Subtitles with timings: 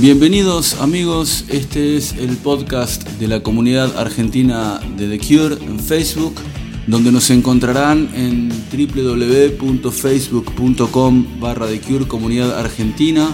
[0.00, 6.36] Bienvenidos amigos, este es el podcast de la comunidad argentina de The Cure en Facebook,
[6.86, 13.28] donde nos encontrarán en www.facebook.com barra The Cure Comunidad Argentina.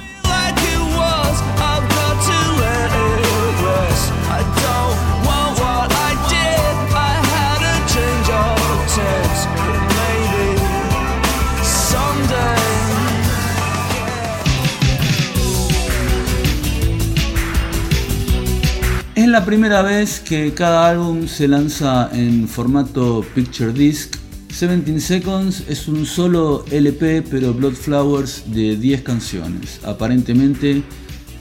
[19.21, 24.17] Es la primera vez que cada álbum se lanza en formato Picture Disc.
[24.49, 30.83] 17 Seconds es un solo LP, pero Blood Flowers de 10 canciones, aparentemente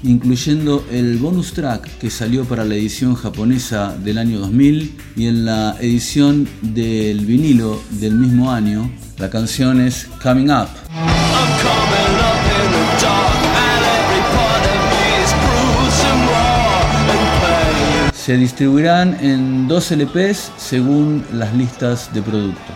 [0.04, 5.46] incluyendo el bonus track que salió para la edición japonesa del año 2000 y en
[5.46, 10.68] la edición del vinilo del mismo año, la canción es Coming Up.
[18.30, 22.76] Se distribuirán en dos LPs según las listas de productos.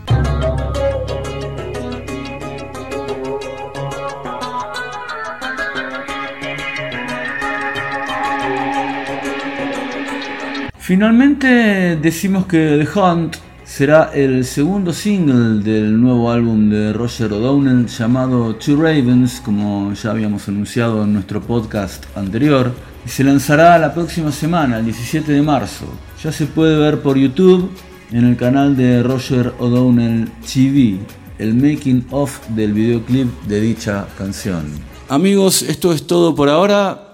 [10.89, 17.85] Finalmente decimos que The Hunt será el segundo single del nuevo álbum de Roger O'Donnell
[17.85, 22.73] llamado Two Ravens, como ya habíamos anunciado en nuestro podcast anterior,
[23.05, 25.85] y se lanzará la próxima semana, el 17 de marzo.
[26.23, 27.69] Ya se puede ver por YouTube
[28.11, 30.97] en el canal de Roger O'Donnell TV,
[31.38, 34.66] el making of del videoclip de dicha canción.
[35.07, 37.06] Amigos, esto es todo por ahora.